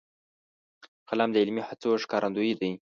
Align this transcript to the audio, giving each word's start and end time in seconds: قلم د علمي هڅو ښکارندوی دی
قلم 1.09 1.29
د 1.31 1.35
علمي 1.43 1.63
هڅو 1.69 1.89
ښکارندوی 2.03 2.51
دی 2.59 2.71